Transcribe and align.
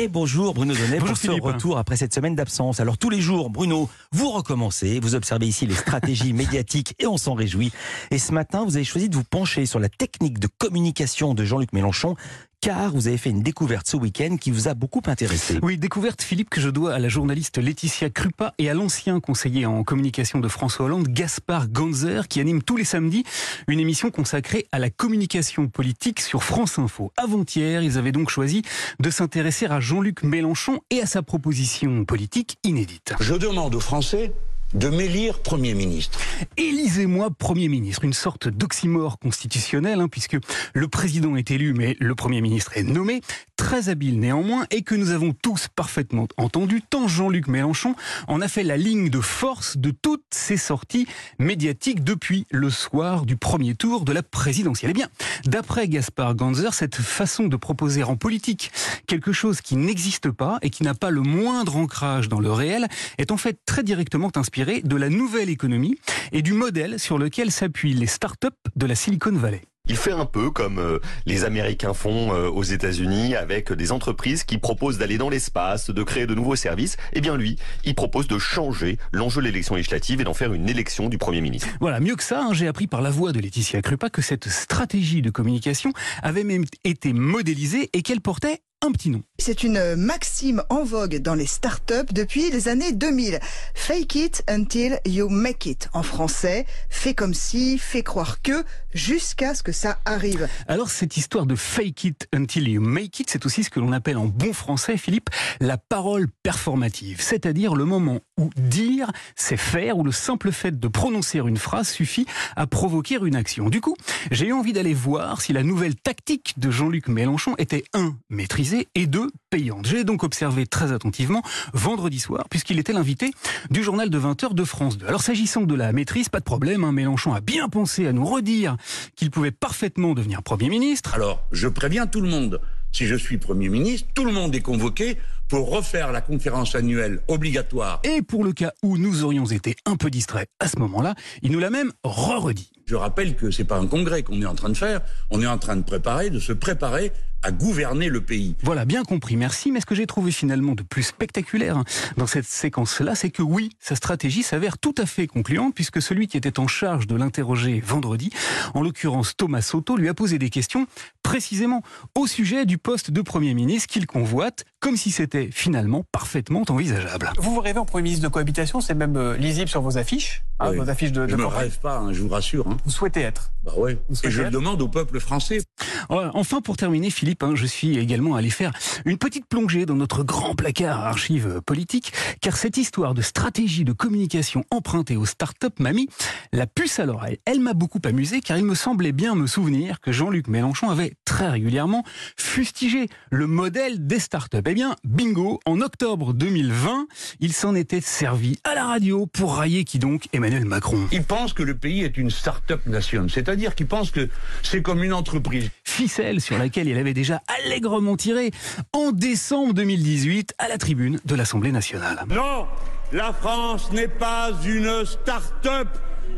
Et 0.00 0.06
bonjour 0.06 0.54
Bruno 0.54 0.74
Donnet 0.74 1.00
Bonjour 1.00 1.06
pour 1.08 1.16
ce 1.16 1.40
retour 1.40 1.76
après 1.76 1.96
cette 1.96 2.14
semaine 2.14 2.36
d'absence. 2.36 2.78
Alors 2.78 2.98
tous 2.98 3.10
les 3.10 3.20
jours, 3.20 3.50
Bruno, 3.50 3.90
vous 4.12 4.30
recommencez, 4.30 5.00
vous 5.00 5.16
observez 5.16 5.48
ici 5.48 5.66
les 5.66 5.74
stratégies 5.74 6.32
médiatiques 6.34 6.94
et 7.00 7.08
on 7.08 7.16
s'en 7.16 7.34
réjouit. 7.34 7.72
Et 8.12 8.18
ce 8.18 8.30
matin, 8.30 8.64
vous 8.64 8.76
avez 8.76 8.84
choisi 8.84 9.08
de 9.08 9.16
vous 9.16 9.24
pencher 9.24 9.66
sur 9.66 9.80
la 9.80 9.88
technique 9.88 10.38
de 10.38 10.46
communication 10.46 11.34
de 11.34 11.44
Jean-Luc 11.44 11.72
Mélenchon 11.72 12.14
car 12.60 12.92
vous 12.92 13.08
avez 13.08 13.18
fait 13.18 13.30
une 13.30 13.42
découverte 13.42 13.86
ce 13.88 13.96
week-end 13.96 14.36
qui 14.36 14.50
vous 14.50 14.68
a 14.68 14.74
beaucoup 14.74 15.02
intéressé. 15.06 15.58
Oui, 15.62 15.78
découverte 15.78 16.22
Philippe 16.22 16.50
que 16.50 16.60
je 16.60 16.68
dois 16.68 16.94
à 16.94 16.98
la 16.98 17.08
journaliste 17.08 17.58
Laetitia 17.58 18.10
Krupa 18.10 18.54
et 18.58 18.68
à 18.68 18.74
l'ancien 18.74 19.20
conseiller 19.20 19.66
en 19.66 19.84
communication 19.84 20.40
de 20.40 20.48
François 20.48 20.86
Hollande, 20.86 21.08
Gaspard 21.08 21.68
Ganzer, 21.68 22.28
qui 22.28 22.40
anime 22.40 22.62
tous 22.62 22.76
les 22.76 22.84
samedis 22.84 23.24
une 23.68 23.80
émission 23.80 24.10
consacrée 24.10 24.66
à 24.72 24.78
la 24.78 24.90
communication 24.90 25.68
politique 25.68 26.20
sur 26.20 26.42
France 26.42 26.78
Info. 26.78 27.12
Avant-hier, 27.16 27.82
ils 27.82 27.98
avaient 27.98 28.12
donc 28.12 28.30
choisi 28.30 28.62
de 28.98 29.10
s'intéresser 29.10 29.66
à 29.66 29.80
Jean-Luc 29.80 30.22
Mélenchon 30.22 30.80
et 30.90 31.00
à 31.00 31.06
sa 31.06 31.22
proposition 31.22 32.04
politique 32.04 32.58
inédite. 32.64 33.14
Je 33.20 33.34
demande 33.34 33.74
aux 33.74 33.80
Français 33.80 34.32
de 34.74 34.88
m'élire 34.88 35.38
Premier 35.38 35.74
ministre. 35.74 36.18
Élisez-moi 36.56 37.30
Premier 37.30 37.68
ministre, 37.68 38.04
une 38.04 38.12
sorte 38.12 38.48
d'oxymore 38.48 39.18
constitutionnel, 39.18 40.00
hein, 40.00 40.08
puisque 40.08 40.36
le 40.74 40.88
président 40.88 41.36
est 41.36 41.50
élu, 41.50 41.72
mais 41.72 41.96
le 42.00 42.14
Premier 42.14 42.40
ministre 42.40 42.72
est 42.76 42.82
nommé, 42.82 43.22
très 43.56 43.88
habile 43.88 44.20
néanmoins, 44.20 44.66
et 44.70 44.82
que 44.82 44.94
nous 44.94 45.10
avons 45.10 45.32
tous 45.32 45.68
parfaitement 45.74 46.28
entendu, 46.36 46.82
tant 46.82 47.08
Jean-Luc 47.08 47.48
Mélenchon 47.48 47.94
en 48.26 48.40
a 48.40 48.48
fait 48.48 48.62
la 48.62 48.76
ligne 48.76 49.08
de 49.08 49.20
force 49.20 49.78
de 49.78 49.90
toutes 49.90 50.24
ses 50.30 50.56
sorties 50.56 51.06
médiatiques 51.38 52.04
depuis 52.04 52.46
le 52.50 52.70
soir 52.70 53.24
du 53.24 53.36
premier 53.36 53.74
tour 53.74 54.04
de 54.04 54.12
la 54.12 54.22
présidentielle. 54.22 54.90
Eh 54.90 54.94
bien, 54.94 55.08
d'après 55.46 55.88
Gaspard 55.88 56.34
Ganzer, 56.34 56.74
cette 56.74 56.96
façon 56.96 57.46
de 57.46 57.56
proposer 57.56 58.02
en 58.02 58.16
politique 58.16 58.70
quelque 59.06 59.32
chose 59.32 59.60
qui 59.62 59.76
n'existe 59.76 60.30
pas 60.30 60.58
et 60.60 60.70
qui 60.70 60.82
n'a 60.82 60.94
pas 60.94 61.10
le 61.10 61.22
moindre 61.22 61.76
ancrage 61.76 62.28
dans 62.28 62.40
le 62.40 62.52
réel 62.52 62.86
est 63.16 63.32
en 63.32 63.36
fait 63.38 63.58
très 63.64 63.82
directement 63.82 64.30
inspiré 64.58 64.80
de 64.82 64.96
la 64.96 65.08
nouvelle 65.08 65.50
économie 65.50 65.98
et 66.32 66.42
du 66.42 66.52
modèle 66.52 66.98
sur 66.98 67.16
lequel 67.16 67.52
s'appuient 67.52 67.94
les 67.94 68.08
startups 68.08 68.48
de 68.74 68.86
la 68.86 68.96
Silicon 68.96 69.30
Valley. 69.30 69.62
Il 69.88 69.96
fait 69.96 70.10
un 70.10 70.26
peu 70.26 70.50
comme 70.50 70.80
euh, 70.80 70.98
les 71.26 71.44
Américains 71.44 71.94
font 71.94 72.34
euh, 72.34 72.48
aux 72.48 72.64
États-Unis 72.64 73.36
avec 73.36 73.72
des 73.72 73.92
entreprises 73.92 74.42
qui 74.42 74.58
proposent 74.58 74.98
d'aller 74.98 75.16
dans 75.16 75.30
l'espace, 75.30 75.90
de 75.90 76.02
créer 76.02 76.26
de 76.26 76.34
nouveaux 76.34 76.56
services. 76.56 76.96
Eh 77.12 77.20
bien 77.20 77.36
lui, 77.36 77.56
il 77.84 77.94
propose 77.94 78.26
de 78.26 78.36
changer 78.36 78.98
l'enjeu 79.12 79.40
de 79.42 79.46
l'élection 79.46 79.76
législative 79.76 80.20
et 80.20 80.24
d'en 80.24 80.34
faire 80.34 80.52
une 80.52 80.68
élection 80.68 81.08
du 81.08 81.18
Premier 81.18 81.40
ministre. 81.40 81.68
Voilà, 81.78 82.00
mieux 82.00 82.16
que 82.16 82.24
ça, 82.24 82.42
hein, 82.42 82.52
j'ai 82.52 82.66
appris 82.66 82.88
par 82.88 83.00
la 83.00 83.10
voix 83.10 83.30
de 83.30 83.38
Laetitia 83.38 83.80
Krupa 83.80 84.10
que 84.10 84.22
cette 84.22 84.48
stratégie 84.48 85.22
de 85.22 85.30
communication 85.30 85.92
avait 86.20 86.44
même 86.44 86.64
été 86.82 87.12
modélisée 87.12 87.90
et 87.92 88.02
qu'elle 88.02 88.20
portait 88.20 88.58
un 88.84 88.90
petit 88.90 89.10
nom. 89.10 89.22
C'est 89.40 89.62
une 89.62 89.94
maxime 89.94 90.64
en 90.68 90.82
vogue 90.82 91.18
dans 91.18 91.36
les 91.36 91.46
startups 91.46 92.12
depuis 92.12 92.50
les 92.50 92.66
années 92.66 92.90
2000. 92.90 93.38
Fake 93.72 94.16
it 94.16 94.44
until 94.48 94.98
you 95.06 95.28
make 95.28 95.64
it. 95.64 95.88
En 95.92 96.02
français, 96.02 96.66
fais 96.90 97.14
comme 97.14 97.34
si, 97.34 97.78
fais 97.78 98.02
croire 98.02 98.42
que, 98.42 98.64
jusqu'à 98.92 99.54
ce 99.54 99.62
que 99.62 99.70
ça 99.70 100.00
arrive. 100.04 100.48
Alors 100.66 100.90
cette 100.90 101.16
histoire 101.16 101.46
de 101.46 101.54
fake 101.54 102.04
it 102.04 102.28
until 102.34 102.68
you 102.68 102.80
make 102.80 103.20
it, 103.20 103.30
c'est 103.30 103.46
aussi 103.46 103.62
ce 103.62 103.70
que 103.70 103.78
l'on 103.78 103.92
appelle 103.92 104.18
en 104.18 104.26
bon 104.26 104.52
français, 104.52 104.96
Philippe, 104.96 105.30
la 105.60 105.78
parole 105.78 106.26
performative. 106.42 107.20
C'est-à-dire 107.20 107.76
le 107.76 107.84
moment 107.84 108.18
où 108.38 108.50
dire, 108.56 109.12
c'est 109.36 109.56
faire, 109.56 109.98
où 109.98 110.02
le 110.02 110.12
simple 110.12 110.50
fait 110.50 110.80
de 110.80 110.88
prononcer 110.88 111.38
une 111.38 111.58
phrase 111.58 111.88
suffit 111.88 112.26
à 112.56 112.66
provoquer 112.66 113.18
une 113.22 113.36
action. 113.36 113.70
Du 113.70 113.80
coup, 113.80 113.96
j'ai 114.32 114.48
eu 114.48 114.52
envie 114.52 114.72
d'aller 114.72 114.94
voir 114.94 115.40
si 115.40 115.52
la 115.52 115.62
nouvelle 115.62 115.94
tactique 115.94 116.54
de 116.56 116.72
Jean-Luc 116.72 117.06
Mélenchon 117.06 117.54
était 117.58 117.84
un, 117.94 118.16
maîtrisée 118.30 118.88
et 118.96 119.06
deux, 119.06 119.27
payante. 119.50 119.86
J'ai 119.86 120.04
donc 120.04 120.24
observé 120.24 120.66
très 120.66 120.92
attentivement 120.92 121.42
vendredi 121.72 122.18
soir, 122.18 122.48
puisqu'il 122.48 122.78
était 122.78 122.92
l'invité 122.92 123.30
du 123.70 123.82
journal 123.82 124.10
de 124.10 124.18
20h 124.18 124.54
de 124.54 124.64
France 124.64 124.98
2. 124.98 125.06
Alors 125.06 125.22
s'agissant 125.22 125.62
de 125.62 125.74
la 125.74 125.92
maîtrise, 125.92 126.28
pas 126.28 126.40
de 126.40 126.44
problème, 126.44 126.84
hein, 126.84 126.92
Mélenchon 126.92 127.32
a 127.32 127.40
bien 127.40 127.68
pensé 127.68 128.06
à 128.06 128.12
nous 128.12 128.24
redire 128.24 128.76
qu'il 129.16 129.30
pouvait 129.30 129.50
parfaitement 129.50 130.14
devenir 130.14 130.42
Premier 130.42 130.68
ministre. 130.68 131.14
Alors, 131.14 131.46
je 131.52 131.68
préviens 131.68 132.06
tout 132.06 132.20
le 132.20 132.28
monde. 132.28 132.60
Si 132.92 133.06
je 133.06 133.14
suis 133.14 133.38
Premier 133.38 133.68
ministre, 133.68 134.08
tout 134.14 134.24
le 134.24 134.32
monde 134.32 134.54
est 134.54 134.60
convoqué 134.60 135.18
pour 135.48 135.70
refaire 135.70 136.12
la 136.12 136.20
conférence 136.20 136.74
annuelle 136.74 137.20
obligatoire. 137.28 138.00
Et 138.04 138.22
pour 138.22 138.44
le 138.44 138.52
cas 138.52 138.72
où 138.82 138.98
nous 138.98 139.24
aurions 139.24 139.46
été 139.46 139.76
un 139.84 139.96
peu 139.96 140.10
distraits 140.10 140.48
à 140.60 140.68
ce 140.68 140.78
moment-là, 140.78 141.14
il 141.42 141.52
nous 141.52 141.58
l'a 141.58 141.70
même 141.70 141.92
re-redit. 142.02 142.72
Je 142.88 142.96
rappelle 142.96 143.36
que 143.36 143.50
c'est 143.50 143.64
pas 143.64 143.76
un 143.76 143.86
congrès 143.86 144.22
qu'on 144.22 144.40
est 144.40 144.46
en 144.46 144.54
train 144.54 144.70
de 144.70 144.76
faire, 144.76 145.02
on 145.28 145.42
est 145.42 145.46
en 145.46 145.58
train 145.58 145.76
de 145.76 145.82
préparer, 145.82 146.30
de 146.30 146.38
se 146.38 146.54
préparer 146.54 147.12
à 147.42 147.52
gouverner 147.52 148.08
le 148.08 148.22
pays. 148.22 148.56
Voilà, 148.62 148.86
bien 148.86 149.04
compris, 149.04 149.36
merci. 149.36 149.70
Mais 149.70 149.80
ce 149.82 149.86
que 149.86 149.94
j'ai 149.94 150.06
trouvé 150.06 150.32
finalement 150.32 150.74
de 150.74 150.82
plus 150.82 151.02
spectaculaire 151.02 151.76
hein, 151.76 151.84
dans 152.16 152.26
cette 152.26 152.46
séquence-là, 152.46 153.14
c'est 153.14 153.28
que 153.28 153.42
oui, 153.42 153.70
sa 153.78 153.94
stratégie 153.94 154.42
s'avère 154.42 154.78
tout 154.78 154.94
à 154.96 155.04
fait 155.04 155.26
concluante, 155.26 155.74
puisque 155.74 156.00
celui 156.00 156.28
qui 156.28 156.38
était 156.38 156.58
en 156.58 156.66
charge 156.66 157.06
de 157.06 157.14
l'interroger 157.14 157.82
vendredi, 157.84 158.30
en 158.72 158.82
l'occurrence 158.82 159.36
Thomas 159.36 159.60
Soto, 159.60 159.96
lui 159.96 160.08
a 160.08 160.14
posé 160.14 160.38
des 160.38 160.48
questions 160.48 160.86
précisément 161.22 161.82
au 162.14 162.26
sujet 162.26 162.64
du 162.64 162.78
poste 162.78 163.10
de 163.10 163.20
Premier 163.20 163.52
ministre 163.52 163.86
qu'il 163.88 164.06
convoite, 164.06 164.64
comme 164.80 164.96
si 164.96 165.10
c'était 165.10 165.50
finalement 165.52 166.04
parfaitement 166.12 166.62
envisageable. 166.68 167.30
Vous 167.38 167.54
vous 167.54 167.60
rêvez 167.60 167.78
en 167.78 167.84
Premier 167.84 168.04
ministre 168.04 168.24
de 168.24 168.32
cohabitation, 168.32 168.80
c'est 168.80 168.94
même 168.94 169.16
euh, 169.16 169.36
lisible 169.36 169.68
sur 169.68 169.82
vos 169.82 169.98
affiches, 169.98 170.42
hein, 170.60 170.70
Oui. 170.70 170.76
vos 170.76 170.88
affiches 170.88 171.12
de, 171.12 171.26
de 171.26 171.30
Je 171.30 171.36
me 171.36 171.42
campagne. 171.44 171.60
rêve 171.60 171.78
pas, 171.80 171.98
hein, 171.98 172.12
je 172.12 172.20
vous 172.22 172.28
rassure. 172.28 172.66
hein. 172.68 172.76
Vous 172.84 172.90
souhaitez 172.90 173.20
être. 173.20 173.50
Bah 173.64 173.72
ouais. 173.76 173.98
Vous 174.08 174.14
Et 174.14 174.18
souhaitez 174.18 174.30
je 174.30 174.42
le 174.42 174.50
demande 174.50 174.80
au 174.82 174.88
peuple 174.88 175.18
français. 175.20 175.62
Enfin, 176.10 176.60
pour 176.60 176.76
terminer, 176.76 177.10
Philippe, 177.10 177.42
hein, 177.42 177.52
je 177.54 177.66
suis 177.66 177.98
également 177.98 178.34
allé 178.36 178.50
faire 178.50 178.72
une 179.04 179.18
petite 179.18 179.46
plongée 179.46 179.84
dans 179.86 179.94
notre 179.96 180.22
grand 180.22 180.54
placard 180.54 181.00
archives 181.04 181.60
politiques, 181.66 182.12
car 182.40 182.56
cette 182.56 182.76
histoire 182.76 183.14
de 183.14 183.22
stratégie 183.22 183.84
de 183.84 183.92
communication 183.92 184.64
empruntée 184.70 185.16
aux 185.16 185.26
startups 185.26 185.66
m'a 185.80 185.92
mis 185.92 186.08
la 186.52 186.66
puce 186.66 186.98
à 187.00 187.04
l'oreille. 187.06 187.38
Elle 187.44 187.60
m'a 187.60 187.74
beaucoup 187.74 188.00
amusé, 188.04 188.40
car 188.40 188.56
il 188.56 188.64
me 188.64 188.74
semblait 188.74 189.12
bien 189.12 189.34
me 189.34 189.46
souvenir 189.46 190.00
que 190.00 190.12
Jean-Luc 190.12 190.46
Mélenchon 190.48 190.88
avait 190.90 191.14
très 191.24 191.48
régulièrement 191.48 192.04
fustigé 192.36 193.08
le 193.30 193.46
modèle 193.46 194.06
des 194.06 194.18
startups. 194.18 194.58
Eh 194.70 194.74
bien, 194.74 194.96
bingo, 195.02 195.60
en 195.64 195.80
octobre 195.80 196.34
2020, 196.34 197.06
il 197.40 197.54
s'en 197.54 197.74
était 197.74 198.02
servi 198.02 198.58
à 198.64 198.74
la 198.74 198.84
radio 198.84 199.24
pour 199.24 199.54
railler 199.54 199.84
qui 199.84 199.98
donc 199.98 200.28
Emmanuel 200.34 200.66
Macron. 200.66 201.08
Ils 201.10 201.22
pensent 201.22 201.54
que 201.54 201.62
le 201.62 201.74
pays 201.74 202.02
est 202.04 202.18
une 202.18 202.28
start-up 202.28 202.84
nation, 202.84 203.28
c'est-à-dire 203.30 203.74
qu'ils 203.74 203.86
pensent 203.86 204.10
que 204.10 204.28
c'est 204.62 204.82
comme 204.82 205.02
une 205.02 205.14
entreprise. 205.14 205.70
ficelle 205.84 206.42
sur 206.42 206.58
laquelle 206.58 206.86
il 206.86 206.98
avait 206.98 207.14
déjà 207.14 207.40
allègrement 207.64 208.18
tiré 208.18 208.50
en 208.92 209.10
décembre 209.10 209.72
2018 209.72 210.52
à 210.58 210.68
la 210.68 210.76
tribune 210.76 211.18
de 211.24 211.34
l'Assemblée 211.34 211.72
nationale. 211.72 212.26
Non, 212.28 212.66
la 213.12 213.32
France 213.32 213.90
n'est 213.92 214.08
pas 214.08 214.50
une 214.64 215.04
start-up 215.04 215.88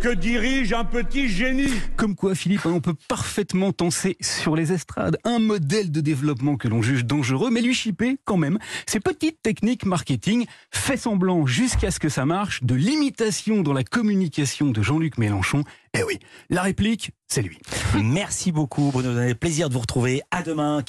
que 0.00 0.08
dirige 0.08 0.72
un 0.72 0.84
petit 0.84 1.28
génie. 1.28 1.72
Comme 1.96 2.14
quoi, 2.14 2.34
Philippe, 2.34 2.64
hein, 2.64 2.72
on 2.74 2.80
peut 2.80 2.94
parfaitement 3.08 3.72
tenser 3.72 4.16
sur 4.20 4.56
les 4.56 4.72
estrades 4.72 5.18
un 5.24 5.38
modèle 5.38 5.90
de 5.90 6.00
développement 6.00 6.56
que 6.56 6.68
l'on 6.68 6.80
juge 6.80 7.04
dangereux, 7.04 7.50
mais 7.50 7.60
lui 7.60 7.74
chipper 7.74 8.16
quand 8.24 8.38
même 8.38 8.58
ces 8.86 9.00
petites 9.00 9.42
techniques 9.42 9.84
marketing, 9.84 10.46
fait 10.70 10.96
semblant 10.96 11.44
jusqu'à 11.44 11.90
ce 11.90 12.00
que 12.00 12.08
ça 12.08 12.24
marche, 12.24 12.62
de 12.62 12.74
l'imitation 12.74 13.62
dans 13.62 13.74
la 13.74 13.84
communication 13.84 14.70
de 14.70 14.80
Jean-Luc 14.80 15.18
Mélenchon. 15.18 15.64
Eh 15.92 16.02
oui, 16.04 16.18
la 16.48 16.62
réplique, 16.62 17.10
c'est 17.26 17.42
lui. 17.42 17.58
Merci 18.02 18.52
beaucoup 18.52 18.90
Bruno 18.92 19.34
plaisir 19.34 19.68
de 19.68 19.74
vous 19.74 19.80
retrouver. 19.80 20.22
À 20.30 20.42
demain. 20.42 20.82